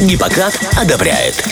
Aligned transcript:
Гиппократ 0.00 0.58
одобряет. 0.76 1.44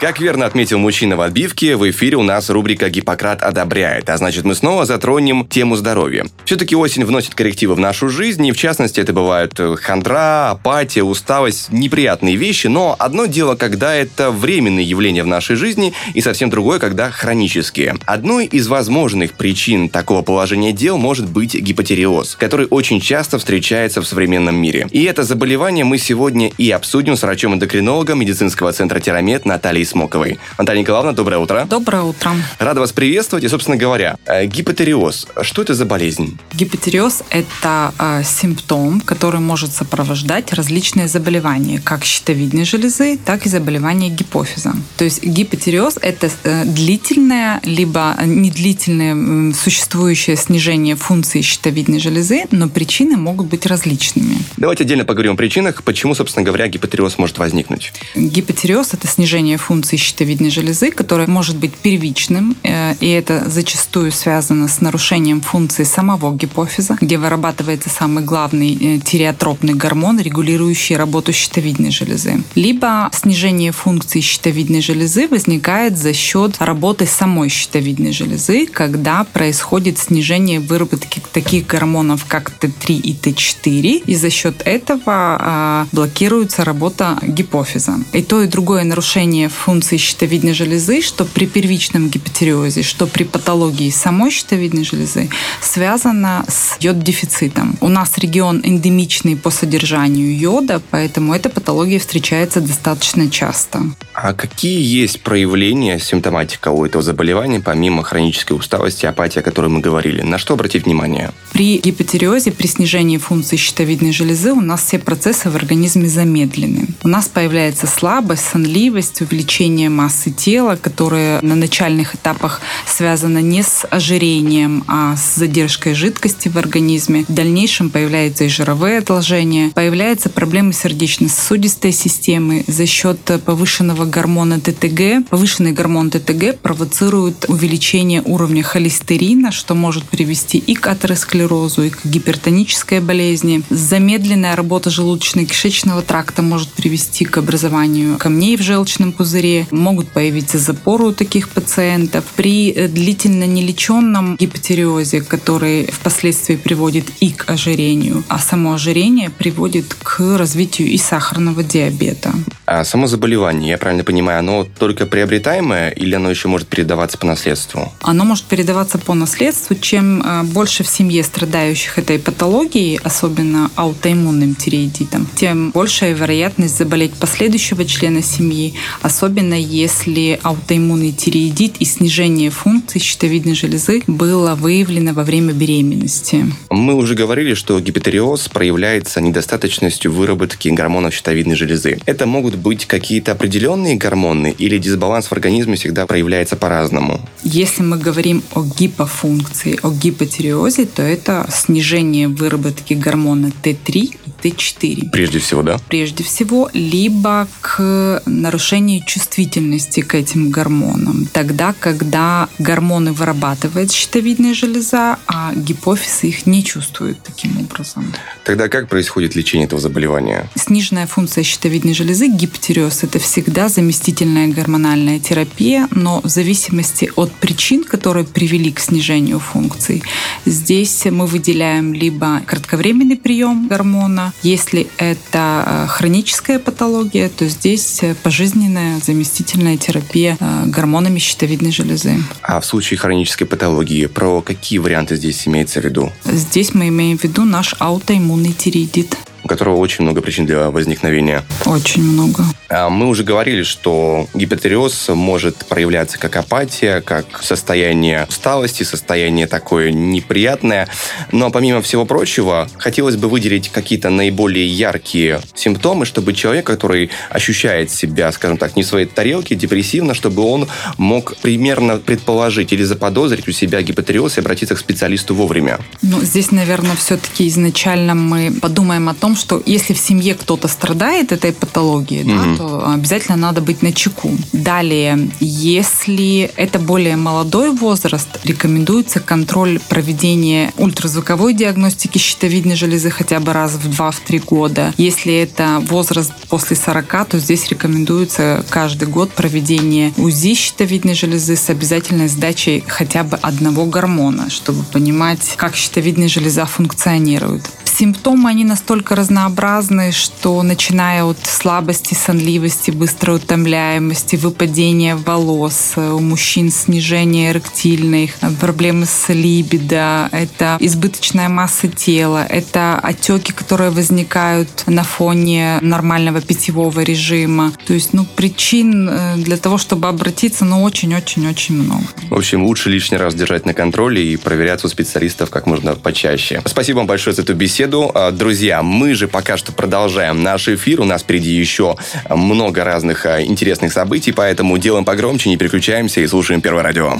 Как 0.00 0.18
верно 0.18 0.46
отметил 0.46 0.78
мужчина 0.78 1.14
в 1.18 1.20
отбивке, 1.20 1.76
в 1.76 1.88
эфире 1.90 2.16
у 2.16 2.22
нас 2.22 2.48
рубрика 2.48 2.88
«Гиппократ 2.88 3.42
одобряет», 3.42 4.08
а 4.08 4.16
значит 4.16 4.46
мы 4.46 4.54
снова 4.54 4.86
затронем 4.86 5.46
тему 5.46 5.76
здоровья. 5.76 6.24
Все-таки 6.46 6.74
осень 6.74 7.04
вносит 7.04 7.34
коррективы 7.34 7.74
в 7.74 7.78
нашу 7.78 8.08
жизнь, 8.08 8.46
и 8.46 8.52
в 8.52 8.56
частности 8.56 8.98
это 8.98 9.12
бывают 9.12 9.60
э, 9.60 9.76
хандра, 9.76 10.52
апатия, 10.52 11.02
усталость, 11.02 11.70
неприятные 11.70 12.36
вещи, 12.36 12.66
но 12.66 12.96
одно 12.98 13.26
дело, 13.26 13.56
когда 13.56 13.94
это 13.94 14.30
временные 14.30 14.88
явления 14.88 15.22
в 15.22 15.26
нашей 15.26 15.56
жизни, 15.56 15.92
и 16.14 16.22
совсем 16.22 16.48
другое, 16.48 16.78
когда 16.78 17.10
хронические. 17.10 17.96
Одной 18.06 18.46
из 18.46 18.68
возможных 18.68 19.34
причин 19.34 19.90
такого 19.90 20.22
положения 20.22 20.72
дел 20.72 20.96
может 20.96 21.28
быть 21.28 21.54
гипотереоз, 21.54 22.36
который 22.36 22.66
очень 22.70 23.02
часто 23.02 23.38
встречается 23.38 24.00
в 24.00 24.06
современном 24.06 24.56
мире. 24.56 24.88
И 24.92 25.04
это 25.04 25.24
заболевание 25.24 25.84
мы 25.84 25.98
сегодня 25.98 26.50
и 26.56 26.70
обсудим 26.70 27.16
с 27.16 27.22
врачом-эндокринологом 27.22 28.18
медицинского 28.18 28.72
центра 28.72 28.98
Терамет 28.98 29.44
Натальей 29.44 29.89
Смоковой. 29.90 30.38
Наталья 30.56 30.80
Николаевна, 30.80 31.12
доброе 31.12 31.38
утро. 31.38 31.66
Доброе 31.68 32.02
утро. 32.02 32.32
Рада 32.58 32.80
вас 32.80 32.92
приветствовать. 32.92 33.44
И, 33.44 33.48
собственно 33.48 33.76
говоря, 33.76 34.16
э, 34.26 34.46
гипотереоз. 34.46 35.26
Что 35.42 35.62
это 35.62 35.74
за 35.74 35.84
болезнь? 35.84 36.38
Гипотереоз– 36.54 37.22
это 37.30 37.92
э, 37.98 38.22
симптом, 38.24 39.00
который 39.00 39.40
может 39.40 39.72
сопровождать 39.72 40.52
различные 40.52 41.08
заболевания, 41.08 41.80
как 41.82 42.04
щитовидной 42.04 42.64
железы, 42.64 43.18
так 43.18 43.46
и 43.46 43.48
заболевания 43.48 44.10
гипофиза. 44.10 44.72
То 44.96 45.04
есть 45.04 45.24
гипотереоз– 45.24 45.98
это 46.02 46.30
э, 46.44 46.64
длительное, 46.64 47.60
либо 47.64 48.16
недлительное 48.24 49.52
существующее 49.52 50.36
снижение 50.36 50.94
функции 50.94 51.40
щитовидной 51.40 51.98
железы, 51.98 52.44
но 52.52 52.68
причины 52.68 53.16
могут 53.16 53.48
быть 53.48 53.66
различными. 53.66 54.36
Давайте 54.56 54.84
отдельно 54.84 55.04
поговорим 55.04 55.32
о 55.32 55.36
причинах, 55.36 55.82
почему, 55.82 56.14
собственно 56.14 56.44
говоря, 56.44 56.68
гипотереоз 56.68 57.18
может 57.18 57.38
возникнуть. 57.38 57.92
Гипотереоз– 58.14 58.90
это 58.94 59.08
снижение 59.08 59.56
функции 59.56 59.79
функции 59.80 59.96
щитовидной 59.96 60.50
железы, 60.50 60.90
которое 60.90 61.26
может 61.26 61.56
быть 61.56 61.72
первичным, 61.74 62.54
э, 62.62 62.94
и 63.00 63.08
это 63.08 63.48
зачастую 63.48 64.12
связано 64.12 64.68
с 64.68 64.82
нарушением 64.82 65.40
функции 65.40 65.84
самого 65.84 66.36
гипофиза, 66.36 66.98
где 67.00 67.16
вырабатывается 67.16 67.88
самый 67.88 68.22
главный 68.22 68.74
э, 68.74 68.98
тиреотропный 68.98 69.72
гормон, 69.72 70.20
регулирующий 70.20 70.96
работу 70.96 71.32
щитовидной 71.32 71.90
железы. 71.92 72.42
Либо 72.54 73.08
снижение 73.12 73.72
функции 73.72 74.20
щитовидной 74.20 74.82
железы 74.82 75.28
возникает 75.28 75.96
за 75.96 76.12
счет 76.12 76.56
работы 76.58 77.06
самой 77.06 77.48
щитовидной 77.48 78.12
железы, 78.12 78.66
когда 78.66 79.24
происходит 79.24 79.98
снижение 79.98 80.60
выработки 80.60 81.22
таких 81.32 81.66
гормонов, 81.66 82.26
как 82.28 82.52
Т3 82.60 83.00
и 83.00 83.14
Т4, 83.14 84.02
и 84.06 84.14
за 84.14 84.28
счет 84.28 84.60
этого 84.66 85.38
а, 85.40 85.86
блокируется 85.92 86.64
работа 86.64 87.18
гипофиза. 87.22 87.94
И 88.12 88.22
то, 88.22 88.42
и 88.42 88.46
другое 88.46 88.84
нарушение 88.84 89.48
функции 89.48 89.69
функции 89.70 89.98
щитовидной 89.98 90.52
железы, 90.52 91.00
что 91.00 91.24
при 91.24 91.46
первичном 91.46 92.08
гипотереозе, 92.08 92.82
что 92.82 93.06
при 93.06 93.22
патологии 93.22 93.88
самой 93.90 94.32
щитовидной 94.32 94.82
железы, 94.82 95.30
связано 95.60 96.44
с 96.48 96.76
йод-дефицитом. 96.80 97.76
У 97.80 97.86
нас 97.86 98.18
регион 98.18 98.62
эндемичный 98.64 99.36
по 99.36 99.50
содержанию 99.50 100.36
йода, 100.36 100.82
поэтому 100.90 101.34
эта 101.34 101.50
патология 101.50 102.00
встречается 102.00 102.60
достаточно 102.60 103.30
часто. 103.30 103.82
А 104.12 104.34
какие 104.34 104.82
есть 104.82 105.22
проявления, 105.22 105.98
симптоматика 105.98 106.70
у 106.70 106.84
этого 106.84 107.02
заболевания, 107.02 107.60
помимо 107.60 108.02
хронической 108.02 108.56
усталости, 108.56 109.06
апатии, 109.06 109.38
о 109.38 109.42
которой 109.42 109.68
мы 109.68 109.80
говорили? 109.80 110.22
На 110.22 110.38
что 110.38 110.54
обратить 110.54 110.84
внимание? 110.84 111.30
При 111.52 111.78
гипотереозе, 111.78 112.52
при 112.52 112.66
снижении 112.66 113.18
функции 113.18 113.56
щитовидной 113.56 114.12
железы 114.12 114.52
у 114.52 114.60
нас 114.60 114.82
все 114.84 114.98
процессы 114.98 115.48
в 115.48 115.56
организме 115.56 116.08
замедлены. 116.08 116.88
У 117.02 117.08
нас 117.08 117.28
появляется 117.28 117.86
слабость, 117.86 118.44
сонливость, 118.44 119.20
увеличение 119.20 119.88
массы 119.88 120.30
тела, 120.30 120.76
которое 120.76 121.40
на 121.42 121.54
начальных 121.54 122.14
этапах 122.14 122.60
связано 122.86 123.38
не 123.38 123.62
с 123.62 123.86
ожирением, 123.90 124.84
а 124.86 125.16
с 125.16 125.36
задержкой 125.36 125.94
жидкости 125.94 126.48
в 126.48 126.56
организме. 126.58 127.24
В 127.28 127.32
дальнейшем 127.32 127.90
появляются 127.90 128.44
и 128.44 128.48
жировые 128.48 128.98
отложения, 128.98 129.70
появляются 129.70 130.28
проблемы 130.30 130.72
сердечно-сосудистой 130.72 131.92
системы 131.92 132.64
за 132.66 132.86
счет 132.86 133.18
повышенного 133.44 133.99
гормона 134.04 134.60
ТТГ. 134.60 135.28
Повышенный 135.28 135.72
гормон 135.72 136.10
ТТГ 136.10 136.58
провоцирует 136.58 137.44
увеличение 137.48 138.22
уровня 138.24 138.62
холестерина, 138.62 139.52
что 139.52 139.74
может 139.74 140.04
привести 140.04 140.58
и 140.58 140.74
к 140.74 140.86
атеросклерозу, 140.86 141.84
и 141.84 141.90
к 141.90 142.04
гипертонической 142.04 143.00
болезни. 143.00 143.62
Замедленная 143.70 144.56
работа 144.56 144.90
желудочно-кишечного 144.90 146.02
тракта 146.02 146.42
может 146.42 146.68
привести 146.68 147.24
к 147.24 147.38
образованию 147.38 148.18
камней 148.18 148.56
в 148.56 148.62
желчном 148.62 149.12
пузыре, 149.12 149.66
могут 149.70 150.08
появиться 150.08 150.58
запоры 150.58 151.06
у 151.06 151.12
таких 151.12 151.48
пациентов. 151.48 152.24
При 152.36 152.70
э, 152.70 152.88
длительно 152.88 153.44
нелеченном 153.44 154.36
гипотереозе, 154.36 155.22
который 155.22 155.86
впоследствии 155.86 156.56
приводит 156.56 157.06
и 157.20 157.30
к 157.30 157.50
ожирению, 157.50 158.22
а 158.28 158.38
само 158.38 158.74
ожирение 158.74 159.30
приводит 159.30 159.94
к 159.94 160.20
развитию 160.36 160.88
и 160.88 160.98
сахарного 160.98 161.62
диабета. 161.62 162.32
А 162.66 162.84
само 162.84 163.08
заболевание, 163.08 163.70
я 163.70 163.78
правильно 163.78 163.89
понимаю, 164.02 164.40
оно 164.40 164.66
только 164.78 165.06
приобретаемое 165.06 165.90
или 165.90 166.14
оно 166.14 166.30
еще 166.30 166.48
может 166.48 166.68
передаваться 166.68 167.18
по 167.18 167.26
наследству? 167.26 167.92
Оно 168.00 168.24
может 168.24 168.44
передаваться 168.44 168.98
по 168.98 169.14
наследству. 169.14 169.74
Чем 169.74 170.22
э, 170.22 170.42
больше 170.44 170.84
в 170.84 170.88
семье 170.88 171.22
страдающих 171.22 171.98
этой 171.98 172.18
патологией, 172.18 172.98
особенно 173.02 173.70
аутоиммунным 173.74 174.54
тиреидитом, 174.54 175.26
тем 175.34 175.70
большая 175.70 176.12
вероятность 176.14 176.76
заболеть 176.76 177.14
последующего 177.14 177.84
члена 177.84 178.22
семьи, 178.22 178.74
особенно 179.02 179.54
если 179.54 180.38
аутоиммунный 180.42 181.12
тиреидит 181.12 181.76
и 181.78 181.84
снижение 181.84 182.50
функции 182.50 182.98
щитовидной 182.98 183.54
железы 183.54 184.02
было 184.06 184.54
выявлено 184.54 185.12
во 185.12 185.24
время 185.24 185.52
беременности. 185.52 186.46
Мы 186.70 186.94
уже 186.94 187.14
говорили, 187.14 187.54
что 187.54 187.80
гипотереоз 187.80 188.48
проявляется 188.48 189.20
недостаточностью 189.20 190.12
выработки 190.12 190.68
гормонов 190.68 191.14
щитовидной 191.14 191.56
железы. 191.56 191.98
Это 192.06 192.26
могут 192.26 192.56
быть 192.56 192.86
какие-то 192.86 193.32
определенные 193.32 193.79
гормоны 193.96 194.54
или 194.56 194.78
дисбаланс 194.78 195.26
в 195.26 195.32
организме 195.32 195.76
всегда 195.76 196.06
проявляется 196.06 196.56
по-разному? 196.56 197.20
Если 197.42 197.82
мы 197.82 197.98
говорим 197.98 198.42
о 198.54 198.62
гипофункции, 198.62 199.78
о 199.82 199.90
гипотереозе, 199.90 200.86
то 200.86 201.02
это 201.02 201.48
снижение 201.50 202.28
выработки 202.28 202.94
гормона 202.94 203.52
Т3 203.62 204.18
и 204.19 204.19
Т4. 204.42 205.10
Прежде 205.10 205.38
всего, 205.38 205.62
да? 205.62 205.78
Прежде 205.88 206.24
всего, 206.24 206.70
либо 206.72 207.48
к 207.60 208.22
нарушению 208.26 209.02
чувствительности 209.04 210.00
к 210.00 210.14
этим 210.14 210.50
гормонам. 210.50 211.26
Тогда, 211.32 211.74
когда 211.78 212.48
гормоны 212.58 213.12
вырабатывает 213.12 213.92
щитовидная 213.92 214.54
железа, 214.54 215.18
а 215.26 215.52
гипофиз 215.54 216.24
их 216.24 216.46
не 216.46 216.64
чувствует 216.64 217.22
таким 217.22 217.58
образом. 217.58 218.12
Тогда 218.44 218.68
как 218.68 218.88
происходит 218.88 219.34
лечение 219.34 219.66
этого 219.66 219.80
заболевания? 219.80 220.48
Сниженная 220.54 221.06
функция 221.06 221.44
щитовидной 221.44 221.94
железы, 221.94 222.28
гипотереоз, 222.28 223.04
это 223.04 223.18
всегда 223.18 223.68
заместительная 223.68 224.48
гормональная 224.48 225.18
терапия, 225.20 225.88
но 225.90 226.20
в 226.22 226.28
зависимости 226.28 227.10
от 227.16 227.32
причин, 227.32 227.84
которые 227.84 228.24
привели 228.24 228.72
к 228.72 228.80
снижению 228.80 229.38
функций, 229.38 230.02
здесь 230.46 231.04
мы 231.04 231.26
выделяем 231.26 231.94
либо 231.94 232.40
кратковременный 232.46 233.16
прием 233.16 233.68
гормона, 233.68 234.29
если 234.42 234.88
это 234.98 235.64
э, 235.66 235.86
хроническая 235.88 236.58
патология, 236.58 237.28
то 237.28 237.46
здесь 237.48 238.00
пожизненная 238.22 239.00
заместительная 239.00 239.76
терапия 239.76 240.36
э, 240.40 240.64
гормонами 240.66 241.18
щитовидной 241.18 241.72
железы. 241.72 242.16
А 242.42 242.60
в 242.60 242.66
случае 242.66 242.98
хронической 242.98 243.46
патологии, 243.46 244.06
про 244.06 244.40
какие 244.42 244.78
варианты 244.78 245.16
здесь 245.16 245.46
имеется 245.46 245.80
в 245.80 245.84
виду? 245.84 246.12
Здесь 246.24 246.74
мы 246.74 246.88
имеем 246.88 247.18
в 247.18 247.24
виду 247.24 247.44
наш 247.44 247.74
аутоиммунный 247.78 248.52
тиреидит 248.52 249.16
у 249.42 249.48
которого 249.48 249.76
очень 249.76 250.04
много 250.04 250.20
причин 250.20 250.46
для 250.46 250.70
возникновения. 250.70 251.42
Очень 251.64 252.02
много. 252.02 252.44
А 252.70 252.88
мы 252.88 253.08
уже 253.08 253.24
говорили, 253.24 253.64
что 253.64 254.28
гипотереоз 254.32 255.08
может 255.08 255.56
проявляться 255.56 256.18
как 256.18 256.36
апатия, 256.36 257.00
как 257.00 257.42
состояние 257.42 258.26
усталости, 258.28 258.84
состояние 258.84 259.48
такое 259.48 259.90
неприятное. 259.90 260.88
Но 261.32 261.50
помимо 261.50 261.82
всего 261.82 262.04
прочего, 262.04 262.68
хотелось 262.78 263.16
бы 263.16 263.28
выделить 263.28 263.70
какие-то 263.70 264.10
наиболее 264.10 264.68
яркие 264.68 265.40
симптомы, 265.54 266.06
чтобы 266.06 266.32
человек, 266.32 266.64
который 266.64 267.10
ощущает 267.28 267.90
себя, 267.90 268.30
скажем 268.30 268.56
так, 268.56 268.76
не 268.76 268.84
в 268.84 268.86
своей 268.86 269.06
тарелке, 269.06 269.56
депрессивно, 269.56 270.14
чтобы 270.14 270.42
он 270.42 270.68
мог 270.96 271.36
примерно 271.38 271.96
предположить 271.96 272.72
или 272.72 272.84
заподозрить 272.84 273.48
у 273.48 273.52
себя 273.52 273.82
гипотереоз 273.82 274.36
и 274.36 274.40
обратиться 274.40 274.76
к 274.76 274.78
специалисту 274.78 275.34
вовремя. 275.34 275.80
Ну, 276.02 276.20
здесь, 276.20 276.52
наверное, 276.52 276.94
все-таки 276.94 277.48
изначально 277.48 278.14
мы 278.14 278.52
подумаем 278.52 279.08
о 279.08 279.14
том, 279.14 279.34
что 279.34 279.60
если 279.66 279.92
в 279.92 279.98
семье 279.98 280.36
кто-то 280.36 280.68
страдает 280.68 281.32
этой 281.32 281.52
патологией, 281.52 282.22
mm-hmm. 282.22 282.56
да, 282.56 282.59
обязательно 282.60 283.36
надо 283.36 283.60
быть 283.60 283.82
на 283.82 283.92
чеку. 283.92 284.32
Далее, 284.52 285.30
если 285.40 286.50
это 286.56 286.78
более 286.78 287.16
молодой 287.16 287.70
возраст, 287.70 288.28
рекомендуется 288.44 289.20
контроль 289.20 289.80
проведения 289.88 290.72
ультразвуковой 290.76 291.54
диагностики 291.54 292.18
щитовидной 292.18 292.76
железы 292.76 293.10
хотя 293.10 293.40
бы 293.40 293.52
раз 293.52 293.72
в 293.72 293.88
2-3 293.88 294.44
года. 294.44 294.94
Если 294.96 295.34
это 295.34 295.82
возраст 295.86 296.32
после 296.48 296.76
40, 296.76 297.28
то 297.28 297.38
здесь 297.38 297.68
рекомендуется 297.68 298.64
каждый 298.68 299.08
год 299.08 299.32
проведение 299.32 300.12
УЗИ 300.16 300.54
щитовидной 300.54 301.14
железы 301.14 301.56
с 301.56 301.70
обязательной 301.70 302.28
сдачей 302.28 302.84
хотя 302.86 303.24
бы 303.24 303.36
одного 303.36 303.86
гормона, 303.86 304.50
чтобы 304.50 304.84
понимать, 304.84 305.54
как 305.56 305.76
щитовидная 305.76 306.28
железа 306.28 306.66
функционирует. 306.66 307.62
Симптомы, 307.90 308.48
они 308.50 308.64
настолько 308.64 309.14
разнообразны, 309.14 310.12
что 310.12 310.62
начиная 310.62 311.24
от 311.24 311.38
слабости, 311.44 312.14
сонливости, 312.14 312.90
быстрой 312.90 313.36
утомляемости, 313.36 314.36
выпадения 314.36 315.16
волос, 315.16 315.92
у 315.96 316.20
мужчин 316.20 316.70
снижение 316.70 317.50
эректильных, 317.50 318.32
проблемы 318.60 319.06
с 319.06 319.28
либидо, 319.28 320.28
это 320.32 320.78
избыточная 320.80 321.48
масса 321.48 321.88
тела, 321.88 322.46
это 322.48 322.98
отеки, 322.98 323.52
которые 323.52 323.90
возникают 323.90 324.84
на 324.86 325.02
фоне 325.02 325.78
нормального 325.82 326.40
питьевого 326.40 327.00
режима. 327.00 327.72
То 327.86 327.92
есть, 327.92 328.14
ну, 328.14 328.24
причин 328.24 329.08
э, 329.10 329.36
для 329.36 329.56
того, 329.56 329.78
чтобы 329.78 330.08
обратиться, 330.08 330.64
ну, 330.64 330.82
очень-очень-очень 330.82 331.74
много. 331.74 332.04
В 332.30 332.34
общем, 332.34 332.64
лучше 332.64 332.88
лишний 332.88 333.18
раз 333.18 333.34
держать 333.34 333.66
на 333.66 333.74
контроле 333.74 334.32
и 334.32 334.36
проверяться 334.36 334.86
у 334.86 334.90
специалистов 334.90 335.50
как 335.50 335.66
можно 335.66 335.94
почаще. 335.96 336.62
Спасибо 336.64 336.98
вам 336.98 337.06
большое 337.06 337.34
за 337.34 337.42
эту 337.42 337.54
беседу 337.54 337.89
беседу. 337.90 338.10
А, 338.14 338.30
друзья, 338.30 338.82
мы 338.82 339.14
же 339.14 339.28
пока 339.28 339.56
что 339.56 339.72
продолжаем 339.72 340.42
наш 340.42 340.68
эфир. 340.68 341.00
У 341.00 341.04
нас 341.04 341.22
впереди 341.22 341.50
еще 341.50 341.96
много 342.28 342.84
разных 342.84 343.26
а, 343.26 343.42
интересных 343.42 343.92
событий, 343.92 344.32
поэтому 344.32 344.78
делаем 344.78 345.04
погромче, 345.04 345.48
не 345.50 345.56
переключаемся 345.56 346.20
и 346.20 346.26
слушаем 346.26 346.60
Первое 346.60 346.82
радио. 346.82 347.14